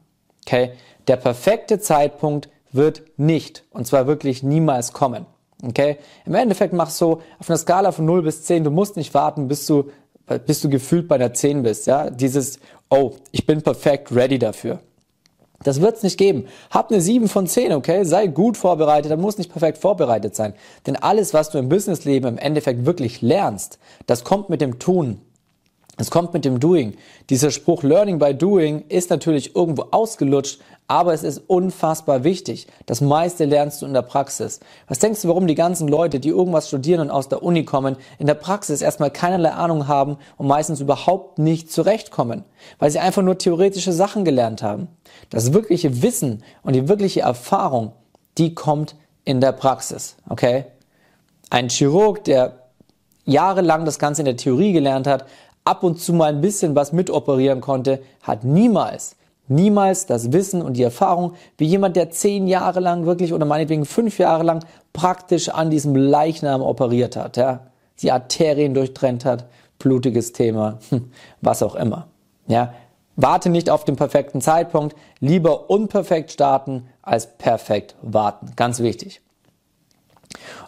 Okay? 0.45 0.71
Der 1.07 1.17
perfekte 1.17 1.79
Zeitpunkt 1.79 2.49
wird 2.71 3.03
nicht, 3.17 3.63
und 3.71 3.87
zwar 3.87 4.07
wirklich 4.07 4.43
niemals 4.43 4.93
kommen. 4.93 5.25
Okay? 5.63 5.97
Im 6.25 6.35
Endeffekt 6.35 6.73
machst 6.73 7.01
du 7.01 7.21
auf 7.39 7.49
einer 7.49 7.57
Skala 7.57 7.91
von 7.91 8.05
0 8.05 8.23
bis 8.23 8.43
10, 8.43 8.63
du 8.63 8.71
musst 8.71 8.95
nicht 8.95 9.13
warten, 9.13 9.47
bis 9.47 9.65
du, 9.65 9.91
bis 10.45 10.61
du 10.61 10.69
gefühlt 10.69 11.07
bei 11.07 11.17
der 11.17 11.33
10 11.33 11.63
bist. 11.63 11.87
Ja? 11.87 12.09
Dieses, 12.09 12.59
oh, 12.89 13.13
ich 13.31 13.45
bin 13.45 13.61
perfekt 13.61 14.15
ready 14.15 14.39
dafür. 14.39 14.79
Das 15.63 15.81
wird's 15.81 16.03
nicht 16.03 16.17
geben. 16.17 16.45
Hab 16.69 16.91
eine 16.91 17.01
7 17.01 17.27
von 17.27 17.47
10, 17.47 17.73
okay? 17.73 18.03
Sei 18.05 18.27
gut 18.27 18.57
vorbereitet, 18.57 19.11
dann 19.11 19.21
muss 19.21 19.37
nicht 19.37 19.51
perfekt 19.51 19.77
vorbereitet 19.77 20.35
sein. 20.35 20.53
Denn 20.87 20.95
alles, 20.95 21.33
was 21.33 21.49
du 21.49 21.57
im 21.57 21.69
Businessleben 21.69 22.29
im 22.29 22.37
Endeffekt 22.37 22.85
wirklich 22.85 23.21
lernst, 23.21 23.79
das 24.07 24.23
kommt 24.23 24.49
mit 24.49 24.61
dem 24.61 24.79
Tun. 24.79 25.21
Es 25.99 26.11
kommt 26.11 26.33
mit 26.33 26.45
dem 26.45 26.61
Doing. 26.61 26.95
Dieser 27.29 27.51
Spruch 27.51 27.83
Learning 27.83 28.19
by 28.19 28.33
Doing 28.33 28.85
ist 28.87 29.09
natürlich 29.09 29.53
irgendwo 29.53 29.87
ausgelutscht, 29.91 30.61
aber 30.87 31.13
es 31.13 31.23
ist 31.23 31.39
unfassbar 31.47 32.23
wichtig. 32.23 32.67
Das 32.85 33.01
meiste 33.01 33.43
lernst 33.43 33.81
du 33.81 33.85
in 33.85 33.93
der 33.93 34.01
Praxis. 34.01 34.61
Was 34.87 34.99
denkst 34.99 35.21
du, 35.21 35.27
warum 35.27 35.45
die 35.45 35.55
ganzen 35.55 35.89
Leute, 35.89 36.21
die 36.21 36.29
irgendwas 36.29 36.69
studieren 36.69 37.01
und 37.01 37.11
aus 37.11 37.27
der 37.27 37.43
Uni 37.43 37.65
kommen, 37.65 37.97
in 38.17 38.27
der 38.27 38.35
Praxis 38.35 38.81
erstmal 38.81 39.11
keinerlei 39.11 39.51
Ahnung 39.51 39.89
haben 39.89 40.15
und 40.37 40.47
meistens 40.47 40.79
überhaupt 40.79 41.37
nicht 41.37 41.69
zurechtkommen? 41.69 42.45
Weil 42.79 42.91
sie 42.91 42.99
einfach 42.99 43.21
nur 43.21 43.37
theoretische 43.37 43.91
Sachen 43.91 44.23
gelernt 44.23 44.63
haben. 44.63 44.87
Das 45.29 45.51
wirkliche 45.51 46.01
Wissen 46.01 46.45
und 46.63 46.77
die 46.77 46.87
wirkliche 46.87 47.21
Erfahrung, 47.21 47.91
die 48.37 48.55
kommt 48.55 48.95
in 49.25 49.41
der 49.41 49.51
Praxis. 49.51 50.15
Okay? 50.29 50.63
Ein 51.49 51.67
Chirurg, 51.67 52.23
der 52.23 52.69
jahrelang 53.25 53.85
das 53.85 53.99
Ganze 53.99 54.21
in 54.21 54.25
der 54.25 54.37
Theorie 54.37 54.73
gelernt 54.73 55.07
hat, 55.07 55.25
ab 55.69 55.83
und 55.83 55.99
zu 55.99 56.13
mal 56.13 56.33
ein 56.33 56.41
bisschen 56.41 56.75
was 56.75 56.91
mitoperieren 56.93 57.61
konnte, 57.61 58.01
hat 58.23 58.43
niemals, 58.43 59.15
niemals 59.47 60.07
das 60.07 60.33
Wissen 60.33 60.63
und 60.63 60.77
die 60.77 60.83
Erfahrung 60.83 61.33
wie 61.57 61.65
jemand, 61.65 61.95
der 61.95 62.09
zehn 62.09 62.47
Jahre 62.47 62.79
lang 62.79 63.05
wirklich 63.05 63.33
oder 63.33 63.45
meinetwegen 63.45 63.85
fünf 63.85 64.17
Jahre 64.17 64.43
lang 64.43 64.65
praktisch 64.93 65.49
an 65.49 65.69
diesem 65.69 65.95
Leichnam 65.95 66.63
operiert 66.63 67.15
hat, 67.15 67.37
ja, 67.37 67.67
die 68.01 68.11
Arterien 68.11 68.73
durchtrennt 68.73 69.25
hat, 69.25 69.45
blutiges 69.77 70.33
Thema, 70.33 70.79
hm, 70.89 71.11
was 71.41 71.61
auch 71.61 71.75
immer. 71.75 72.07
Ja, 72.47 72.73
warte 73.15 73.49
nicht 73.49 73.69
auf 73.69 73.85
den 73.85 73.95
perfekten 73.95 74.41
Zeitpunkt, 74.41 74.95
lieber 75.19 75.69
unperfekt 75.69 76.31
starten 76.31 76.87
als 77.03 77.37
perfekt 77.37 77.95
warten. 78.01 78.53
Ganz 78.55 78.79
wichtig. 78.79 79.21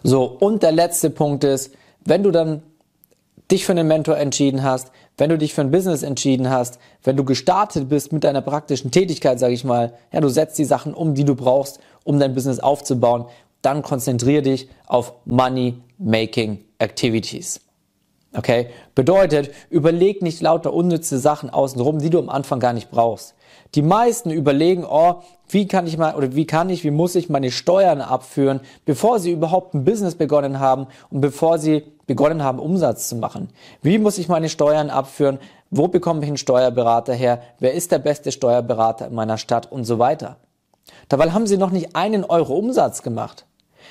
So, 0.04 0.24
und 0.24 0.62
der 0.62 0.72
letzte 0.72 1.10
Punkt 1.10 1.42
ist, 1.42 1.74
wenn 2.04 2.22
du 2.22 2.30
dann 2.30 2.62
dich 3.52 3.66
für 3.66 3.72
einen 3.72 3.86
Mentor 3.86 4.16
entschieden 4.16 4.62
hast, 4.62 4.90
wenn 5.18 5.30
du 5.30 5.38
dich 5.38 5.54
für 5.54 5.60
ein 5.60 5.70
Business 5.70 6.02
entschieden 6.02 6.50
hast, 6.50 6.78
wenn 7.04 7.16
du 7.16 7.24
gestartet 7.24 7.88
bist 7.88 8.12
mit 8.12 8.24
deiner 8.24 8.40
praktischen 8.40 8.90
Tätigkeit, 8.90 9.38
sage 9.38 9.54
ich 9.54 9.64
mal, 9.64 9.92
ja, 10.10 10.20
du 10.20 10.28
setzt 10.28 10.58
die 10.58 10.64
Sachen 10.64 10.94
um, 10.94 11.14
die 11.14 11.24
du 11.24 11.34
brauchst, 11.34 11.78
um 12.04 12.18
dein 12.18 12.34
Business 12.34 12.58
aufzubauen, 12.58 13.26
dann 13.60 13.82
konzentriere 13.82 14.42
dich 14.42 14.68
auf 14.86 15.12
Money 15.24 15.74
Making 15.98 16.64
Activities. 16.78 17.60
Okay? 18.34 18.68
Bedeutet, 18.94 19.50
überleg 19.70 20.22
nicht 20.22 20.40
lauter 20.40 20.72
unnütze 20.72 21.18
Sachen 21.18 21.50
außenrum, 21.50 21.98
die 21.98 22.10
du 22.10 22.18
am 22.18 22.28
Anfang 22.28 22.58
gar 22.58 22.72
nicht 22.72 22.90
brauchst. 22.90 23.34
Die 23.74 23.82
meisten 23.82 24.30
überlegen, 24.30 24.84
oh, 24.84 25.22
wie 25.48 25.66
kann 25.66 25.86
ich 25.86 25.96
mal 25.96 26.14
oder 26.14 26.34
wie 26.34 26.46
kann 26.46 26.68
ich, 26.68 26.84
wie 26.84 26.90
muss 26.90 27.14
ich 27.14 27.30
meine 27.30 27.50
Steuern 27.50 28.02
abführen, 28.02 28.60
bevor 28.84 29.18
sie 29.18 29.32
überhaupt 29.32 29.74
ein 29.74 29.84
Business 29.84 30.14
begonnen 30.14 30.60
haben 30.60 30.88
und 31.10 31.22
bevor 31.22 31.58
sie 31.58 31.84
begonnen 32.06 32.42
haben, 32.42 32.58
Umsatz 32.58 33.08
zu 33.08 33.16
machen. 33.16 33.48
Wie 33.80 33.98
muss 33.98 34.18
ich 34.18 34.28
meine 34.28 34.50
Steuern 34.50 34.90
abführen? 34.90 35.38
Wo 35.70 35.88
bekomme 35.88 36.20
ich 36.22 36.28
einen 36.28 36.36
Steuerberater 36.36 37.14
her? 37.14 37.40
Wer 37.60 37.72
ist 37.72 37.92
der 37.92 37.98
beste 37.98 38.30
Steuerberater 38.30 39.06
in 39.06 39.14
meiner 39.14 39.38
Stadt 39.38 39.72
und 39.72 39.84
so 39.84 39.98
weiter? 39.98 40.36
Dabei 41.08 41.30
haben 41.30 41.46
sie 41.46 41.56
noch 41.56 41.70
nicht 41.70 41.96
einen 41.96 42.24
Euro 42.24 42.54
Umsatz 42.54 43.02
gemacht. 43.02 43.46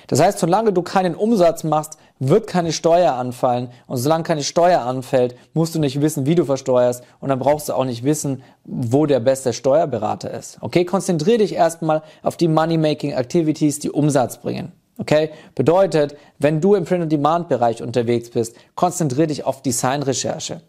Das 0.08 0.20
heißt, 0.20 0.39
solange 0.39 0.74
du 0.74 0.81
keinen 0.81 1.15
Umsatz 1.15 1.63
machst, 1.63 1.98
wird 2.20 2.48
keine 2.48 2.72
Steuer 2.72 3.13
anfallen. 3.13 3.70
Und 3.88 3.98
solange 3.98 4.24
keine 4.24 4.43
Steuer 4.43 4.81
anfällt, 4.81 5.36
musst 5.53 5.75
du 5.75 5.79
nicht 5.79 6.01
wissen, 6.01 6.25
wie 6.25 6.36
du 6.36 6.46
versteuerst. 6.46 7.03
Und 7.20 7.29
dann 7.29 7.39
brauchst 7.39 7.70
du 7.70 7.74
auch 7.74 7.86
nicht 7.86 8.03
wissen, 8.03 8.43
wo 8.63 9.05
der 9.05 9.20
beste 9.20 9.53
Steuerberater 9.53 10.31
ist. 10.31 10.58
Okay, 10.62 10.86
konzentriere 10.86 11.39
dich 11.39 11.53
erstmal 11.53 12.03
auf 12.24 12.38
die 12.38 12.48
Money-Making 12.48 13.12
Activities, 13.12 13.79
die 13.79 13.91
Umsatz 13.91 14.38
bringen. 14.38 14.72
Okay? 14.98 15.31
Bedeutet, 15.55 16.15
wenn 16.38 16.62
du 16.62 16.75
im 16.75 16.86
Print-on-Demand-Bereich 16.86 17.81
unterwegs 17.81 18.29
bist, 18.29 18.55
konzentriere 18.75 19.27
dich 19.27 19.46
auf 19.46 19.62
Designrecherche. 19.62 20.62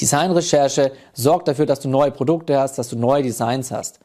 Designrecherche 0.00 0.92
sorgt 1.12 1.46
dafür, 1.46 1.66
dass 1.66 1.80
du 1.80 1.88
neue 1.88 2.10
Produkte 2.10 2.58
hast, 2.58 2.78
dass 2.78 2.88
du 2.88 2.98
neue 2.98 3.22
Designs 3.22 3.70
hast. 3.70 4.00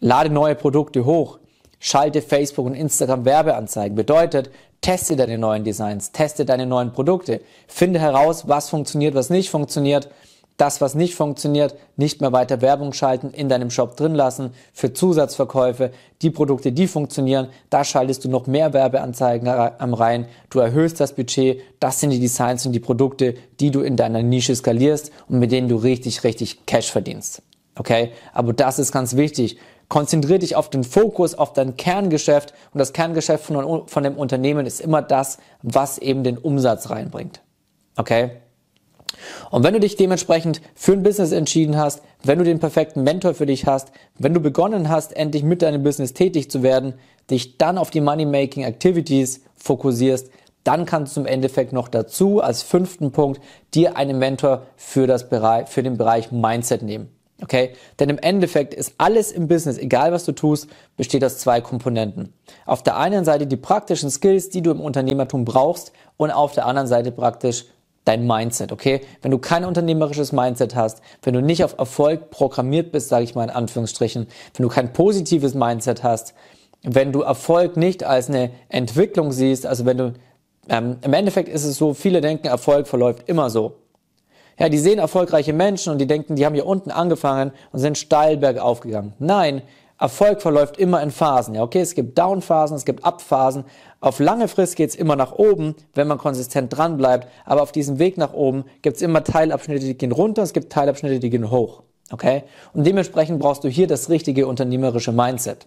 Lade 0.00 0.30
neue 0.30 0.54
Produkte 0.54 1.04
hoch. 1.04 1.38
Schalte 1.84 2.22
Facebook 2.22 2.66
und 2.66 2.74
Instagram 2.74 3.24
Werbeanzeigen. 3.24 3.96
Bedeutet, 3.96 4.50
teste 4.82 5.16
deine 5.16 5.36
neuen 5.36 5.64
Designs, 5.64 6.12
teste 6.12 6.44
deine 6.44 6.64
neuen 6.64 6.92
Produkte, 6.92 7.40
finde 7.66 7.98
heraus, 7.98 8.46
was 8.46 8.68
funktioniert, 8.68 9.16
was 9.16 9.30
nicht 9.30 9.50
funktioniert. 9.50 10.08
Das, 10.56 10.80
was 10.80 10.94
nicht 10.94 11.16
funktioniert, 11.16 11.74
nicht 11.96 12.20
mehr 12.20 12.30
weiter 12.30 12.60
Werbung 12.60 12.92
schalten, 12.92 13.30
in 13.30 13.48
deinem 13.48 13.68
Shop 13.68 13.96
drin 13.96 14.14
lassen 14.14 14.50
für 14.72 14.92
Zusatzverkäufe. 14.92 15.90
Die 16.20 16.30
Produkte, 16.30 16.70
die 16.70 16.86
funktionieren, 16.86 17.48
da 17.68 17.82
schaltest 17.82 18.24
du 18.24 18.28
noch 18.28 18.46
mehr 18.46 18.72
Werbeanzeigen 18.72 19.48
am 19.48 19.94
rein. 19.94 20.26
Du 20.50 20.60
erhöhst 20.60 21.00
das 21.00 21.16
Budget. 21.16 21.62
Das 21.80 21.98
sind 21.98 22.10
die 22.10 22.20
Designs 22.20 22.64
und 22.64 22.70
die 22.72 22.80
Produkte, 22.80 23.34
die 23.58 23.72
du 23.72 23.80
in 23.80 23.96
deiner 23.96 24.22
Nische 24.22 24.54
skalierst 24.54 25.10
und 25.28 25.40
mit 25.40 25.50
denen 25.50 25.68
du 25.68 25.74
richtig, 25.74 26.22
richtig 26.22 26.64
Cash 26.64 26.92
verdienst. 26.92 27.42
Okay? 27.74 28.12
Aber 28.32 28.52
das 28.52 28.78
ist 28.78 28.92
ganz 28.92 29.16
wichtig. 29.16 29.58
Konzentriere 29.92 30.38
dich 30.38 30.56
auf 30.56 30.70
den 30.70 30.84
Fokus, 30.84 31.34
auf 31.34 31.52
dein 31.52 31.76
Kerngeschäft 31.76 32.54
und 32.72 32.78
das 32.78 32.94
Kerngeschäft 32.94 33.44
von, 33.44 33.86
von 33.86 34.02
dem 34.02 34.16
Unternehmen 34.16 34.64
ist 34.64 34.80
immer 34.80 35.02
das, 35.02 35.36
was 35.60 35.98
eben 35.98 36.24
den 36.24 36.38
Umsatz 36.38 36.88
reinbringt. 36.88 37.42
Okay? 37.98 38.30
Und 39.50 39.64
wenn 39.64 39.74
du 39.74 39.80
dich 39.80 39.96
dementsprechend 39.96 40.62
für 40.74 40.94
ein 40.94 41.02
Business 41.02 41.30
entschieden 41.32 41.76
hast, 41.76 42.00
wenn 42.24 42.38
du 42.38 42.44
den 42.46 42.58
perfekten 42.58 43.02
Mentor 43.02 43.34
für 43.34 43.44
dich 43.44 43.66
hast, 43.66 43.92
wenn 44.18 44.32
du 44.32 44.40
begonnen 44.40 44.88
hast, 44.88 45.14
endlich 45.14 45.42
mit 45.42 45.60
deinem 45.60 45.82
Business 45.82 46.14
tätig 46.14 46.50
zu 46.50 46.62
werden, 46.62 46.94
dich 47.30 47.58
dann 47.58 47.76
auf 47.76 47.90
die 47.90 48.00
Money-Making 48.00 48.64
Activities 48.64 49.42
fokussierst, 49.56 50.30
dann 50.64 50.86
kannst 50.86 51.18
du 51.18 51.20
im 51.20 51.26
Endeffekt 51.26 51.74
noch 51.74 51.88
dazu 51.88 52.40
als 52.40 52.62
fünften 52.62 53.12
Punkt 53.12 53.42
dir 53.74 53.98
einen 53.98 54.18
Mentor 54.18 54.62
für, 54.74 55.06
das 55.06 55.28
Bereich, 55.28 55.68
für 55.68 55.82
den 55.82 55.98
Bereich 55.98 56.32
Mindset 56.32 56.80
nehmen. 56.80 57.10
Okay? 57.42 57.70
Denn 57.98 58.08
im 58.08 58.18
Endeffekt 58.18 58.72
ist 58.72 58.94
alles 58.98 59.32
im 59.32 59.48
Business, 59.48 59.78
egal 59.78 60.12
was 60.12 60.24
du 60.24 60.32
tust, 60.32 60.68
besteht 60.96 61.24
aus 61.24 61.38
zwei 61.38 61.60
Komponenten. 61.60 62.32
Auf 62.66 62.82
der 62.82 62.96
einen 62.96 63.24
Seite 63.24 63.46
die 63.46 63.56
praktischen 63.56 64.10
Skills, 64.10 64.48
die 64.48 64.62
du 64.62 64.70
im 64.70 64.80
Unternehmertum 64.80 65.44
brauchst 65.44 65.92
und 66.16 66.30
auf 66.30 66.52
der 66.52 66.66
anderen 66.66 66.88
Seite 66.88 67.10
praktisch 67.10 67.66
dein 68.04 68.26
Mindset, 68.26 68.72
okay? 68.72 69.00
Wenn 69.20 69.30
du 69.30 69.38
kein 69.38 69.64
unternehmerisches 69.64 70.32
Mindset 70.32 70.74
hast, 70.74 71.02
wenn 71.22 71.34
du 71.34 71.42
nicht 71.42 71.62
auf 71.62 71.76
Erfolg 71.78 72.30
programmiert 72.30 72.90
bist, 72.90 73.08
sage 73.08 73.24
ich 73.24 73.34
mal 73.34 73.44
in 73.44 73.50
Anführungsstrichen, 73.50 74.26
wenn 74.56 74.62
du 74.62 74.68
kein 74.68 74.92
positives 74.92 75.54
Mindset 75.54 76.02
hast, 76.02 76.34
wenn 76.82 77.12
du 77.12 77.20
Erfolg 77.22 77.76
nicht 77.76 78.02
als 78.02 78.28
eine 78.28 78.50
Entwicklung 78.68 79.30
siehst, 79.30 79.66
also 79.66 79.84
wenn 79.84 79.98
du 79.98 80.14
ähm, 80.68 80.96
im 81.02 81.12
Endeffekt 81.12 81.48
ist 81.48 81.64
es 81.64 81.76
so, 81.76 81.94
viele 81.94 82.20
denken, 82.20 82.46
Erfolg 82.46 82.86
verläuft 82.86 83.28
immer 83.28 83.50
so. 83.50 83.81
Ja, 84.62 84.68
die 84.68 84.78
sehen 84.78 85.00
erfolgreiche 85.00 85.52
Menschen 85.52 85.92
und 85.92 85.98
die 85.98 86.06
denken, 86.06 86.36
die 86.36 86.46
haben 86.46 86.54
hier 86.54 86.66
unten 86.66 86.92
angefangen 86.92 87.50
und 87.72 87.80
sind 87.80 87.98
steil 87.98 88.36
bergauf 88.36 88.78
gegangen. 88.78 89.12
Nein, 89.18 89.62
Erfolg 89.98 90.40
verläuft 90.40 90.76
immer 90.76 91.02
in 91.02 91.10
Phasen. 91.10 91.56
Ja, 91.56 91.64
okay, 91.64 91.80
es 91.80 91.96
gibt 91.96 92.16
Down-Phasen, 92.16 92.76
es 92.76 92.84
gibt 92.84 93.04
Up-Phasen. 93.04 93.64
Auf 93.98 94.20
lange 94.20 94.46
Frist 94.46 94.76
geht's 94.76 94.94
immer 94.94 95.16
nach 95.16 95.32
oben, 95.32 95.74
wenn 95.94 96.06
man 96.06 96.18
konsistent 96.18 96.76
dran 96.76 96.96
bleibt. 96.96 97.26
Aber 97.44 97.60
auf 97.60 97.72
diesem 97.72 97.98
Weg 97.98 98.16
nach 98.18 98.34
oben 98.34 98.64
gibt's 98.82 99.02
immer 99.02 99.24
Teilabschnitte, 99.24 99.84
die 99.84 99.98
gehen 99.98 100.12
runter, 100.12 100.44
es 100.44 100.52
gibt 100.52 100.72
Teilabschnitte, 100.72 101.18
die 101.18 101.30
gehen 101.30 101.50
hoch. 101.50 101.82
Okay? 102.12 102.44
Und 102.72 102.86
dementsprechend 102.86 103.40
brauchst 103.40 103.64
du 103.64 103.68
hier 103.68 103.88
das 103.88 104.10
richtige 104.10 104.46
unternehmerische 104.46 105.10
Mindset. 105.10 105.66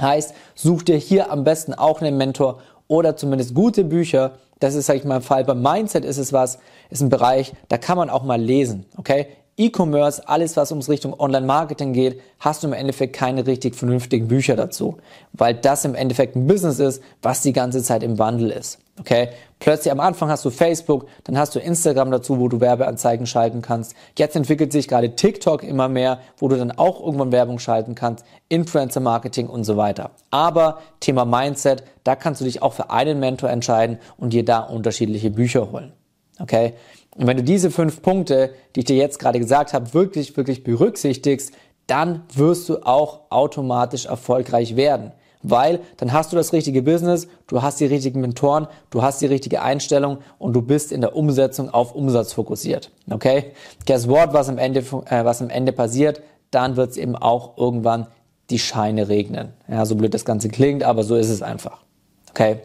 Heißt, 0.00 0.34
such 0.54 0.84
dir 0.84 0.96
hier 0.96 1.32
am 1.32 1.42
besten 1.42 1.74
auch 1.74 2.00
einen 2.00 2.16
Mentor 2.16 2.60
oder 2.88 3.16
zumindest 3.16 3.54
gute 3.54 3.84
Bücher, 3.84 4.32
das 4.60 4.74
ist, 4.74 4.86
sag 4.86 4.96
ich 4.96 5.04
mal, 5.04 5.16
im 5.16 5.22
Fall 5.22 5.44
beim 5.44 5.62
Mindset 5.62 6.04
ist 6.04 6.18
es 6.18 6.32
was, 6.32 6.58
ist 6.90 7.02
ein 7.02 7.08
Bereich, 7.08 7.52
da 7.68 7.78
kann 7.78 7.96
man 7.96 8.10
auch 8.10 8.22
mal 8.22 8.40
lesen, 8.40 8.86
okay? 8.96 9.26
E-Commerce, 9.56 10.28
alles 10.28 10.56
was 10.56 10.72
ums 10.72 10.88
Richtung 10.88 11.18
Online-Marketing 11.18 11.92
geht, 11.92 12.20
hast 12.40 12.62
du 12.62 12.66
im 12.66 12.72
Endeffekt 12.72 13.14
keine 13.14 13.46
richtig 13.46 13.76
vernünftigen 13.76 14.26
Bücher 14.26 14.56
dazu, 14.56 14.96
weil 15.32 15.54
das 15.54 15.84
im 15.84 15.94
Endeffekt 15.94 16.34
ein 16.34 16.46
Business 16.46 16.80
ist, 16.80 17.02
was 17.22 17.42
die 17.42 17.52
ganze 17.52 17.82
Zeit 17.82 18.02
im 18.02 18.18
Wandel 18.18 18.50
ist. 18.50 18.78
Okay? 19.00 19.30
Plötzlich 19.58 19.90
am 19.90 20.00
Anfang 20.00 20.28
hast 20.28 20.44
du 20.44 20.50
Facebook, 20.50 21.06
dann 21.24 21.38
hast 21.38 21.54
du 21.54 21.58
Instagram 21.58 22.10
dazu, 22.10 22.38
wo 22.38 22.48
du 22.48 22.60
Werbeanzeigen 22.60 23.26
schalten 23.26 23.62
kannst. 23.62 23.94
Jetzt 24.18 24.36
entwickelt 24.36 24.72
sich 24.72 24.88
gerade 24.88 25.16
TikTok 25.16 25.62
immer 25.62 25.88
mehr, 25.88 26.20
wo 26.38 26.48
du 26.48 26.56
dann 26.56 26.70
auch 26.70 27.00
irgendwann 27.00 27.32
Werbung 27.32 27.58
schalten 27.58 27.94
kannst, 27.94 28.24
Influencer 28.48 29.00
Marketing 29.00 29.48
und 29.48 29.64
so 29.64 29.76
weiter. 29.76 30.10
Aber 30.30 30.80
Thema 31.00 31.24
Mindset, 31.24 31.82
da 32.04 32.14
kannst 32.14 32.40
du 32.40 32.44
dich 32.44 32.62
auch 32.62 32.72
für 32.72 32.90
einen 32.90 33.18
Mentor 33.18 33.50
entscheiden 33.50 33.98
und 34.16 34.32
dir 34.32 34.44
da 34.44 34.60
unterschiedliche 34.60 35.30
Bücher 35.30 35.72
holen. 35.72 35.92
Okay? 36.38 36.74
Und 37.16 37.26
wenn 37.26 37.36
du 37.36 37.42
diese 37.42 37.70
fünf 37.70 38.02
Punkte, 38.02 38.54
die 38.74 38.80
ich 38.80 38.86
dir 38.86 38.96
jetzt 38.96 39.18
gerade 39.18 39.38
gesagt 39.38 39.72
habe, 39.72 39.94
wirklich, 39.94 40.36
wirklich 40.36 40.62
berücksichtigst, 40.62 41.52
dann 41.86 42.22
wirst 42.34 42.68
du 42.68 42.78
auch 42.84 43.30
automatisch 43.30 44.06
erfolgreich 44.06 44.76
werden. 44.76 45.12
Weil 45.44 45.80
dann 45.98 46.12
hast 46.12 46.32
du 46.32 46.36
das 46.36 46.54
richtige 46.54 46.82
Business, 46.82 47.28
du 47.46 47.62
hast 47.62 47.78
die 47.78 47.84
richtigen 47.84 48.20
Mentoren, 48.22 48.66
du 48.90 49.02
hast 49.02 49.20
die 49.20 49.26
richtige 49.26 49.60
Einstellung 49.60 50.18
und 50.38 50.54
du 50.54 50.62
bist 50.62 50.90
in 50.90 51.02
der 51.02 51.14
Umsetzung 51.14 51.68
auf 51.68 51.94
Umsatz 51.94 52.32
fokussiert. 52.32 52.90
Okay? 53.10 53.52
Guess 53.86 54.08
what, 54.08 54.32
was 54.32 54.48
am 54.48 54.56
Ende, 54.56 54.80
äh, 54.80 55.24
was 55.24 55.42
am 55.42 55.50
Ende 55.50 55.72
passiert? 55.72 56.22
Dann 56.50 56.76
wird 56.76 56.92
es 56.92 56.96
eben 56.96 57.14
auch 57.14 57.58
irgendwann 57.58 58.06
die 58.48 58.58
Scheine 58.58 59.08
regnen. 59.08 59.52
Ja, 59.68 59.84
so 59.84 59.96
blöd 59.96 60.14
das 60.14 60.24
Ganze 60.24 60.48
klingt, 60.48 60.82
aber 60.82 61.02
so 61.02 61.14
ist 61.14 61.28
es 61.28 61.42
einfach. 61.42 61.82
Okay? 62.30 62.60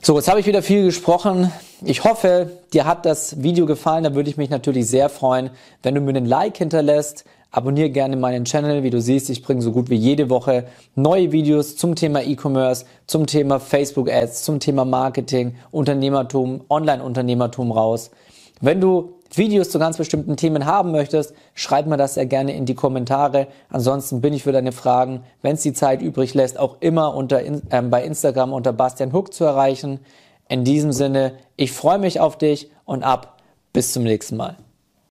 So, 0.00 0.16
jetzt 0.16 0.28
habe 0.28 0.38
ich 0.38 0.46
wieder 0.46 0.62
viel 0.62 0.84
gesprochen. 0.84 1.52
Ich 1.84 2.04
hoffe, 2.04 2.50
dir 2.72 2.86
hat 2.86 3.06
das 3.06 3.42
Video 3.42 3.66
gefallen. 3.66 4.04
Da 4.04 4.14
würde 4.14 4.30
ich 4.30 4.36
mich 4.36 4.50
natürlich 4.50 4.88
sehr 4.88 5.08
freuen, 5.08 5.50
wenn 5.82 5.96
du 5.96 6.00
mir 6.00 6.10
einen 6.10 6.26
Like 6.26 6.58
hinterlässt. 6.58 7.24
Abonniere 7.54 7.90
gerne 7.90 8.16
meinen 8.16 8.46
Channel. 8.46 8.82
Wie 8.82 8.88
du 8.88 8.98
siehst, 8.98 9.28
ich 9.28 9.42
bringe 9.42 9.60
so 9.60 9.72
gut 9.72 9.90
wie 9.90 9.94
jede 9.94 10.30
Woche 10.30 10.64
neue 10.94 11.32
Videos 11.32 11.76
zum 11.76 11.94
Thema 11.94 12.22
E-Commerce, 12.22 12.86
zum 13.06 13.26
Thema 13.26 13.60
Facebook 13.60 14.10
Ads, 14.10 14.42
zum 14.42 14.58
Thema 14.58 14.86
Marketing, 14.86 15.54
Unternehmertum, 15.70 16.62
Online-Unternehmertum 16.70 17.70
raus. 17.70 18.10
Wenn 18.62 18.80
du 18.80 19.12
Videos 19.34 19.68
zu 19.68 19.78
ganz 19.78 19.98
bestimmten 19.98 20.36
Themen 20.36 20.64
haben 20.64 20.92
möchtest, 20.92 21.34
schreib 21.54 21.86
mir 21.86 21.98
das 21.98 22.14
sehr 22.14 22.24
gerne 22.24 22.56
in 22.56 22.64
die 22.64 22.74
Kommentare. 22.74 23.48
Ansonsten 23.68 24.22
bin 24.22 24.32
ich 24.32 24.44
für 24.44 24.52
deine 24.52 24.72
Fragen, 24.72 25.22
wenn 25.42 25.54
es 25.54 25.62
die 25.62 25.74
Zeit 25.74 26.00
übrig 26.00 26.32
lässt, 26.32 26.58
auch 26.58 26.76
immer 26.80 27.14
unter, 27.14 27.44
äh, 27.44 27.82
bei 27.82 28.02
Instagram 28.02 28.54
unter 28.54 28.72
Bastian 28.72 29.12
Huck 29.12 29.34
zu 29.34 29.44
erreichen. 29.44 30.00
In 30.48 30.64
diesem 30.64 30.92
Sinne, 30.92 31.34
ich 31.56 31.72
freue 31.72 31.98
mich 31.98 32.18
auf 32.18 32.38
dich 32.38 32.70
und 32.86 33.02
ab. 33.02 33.42
Bis 33.74 33.92
zum 33.92 34.04
nächsten 34.04 34.36
Mal. 34.36 34.56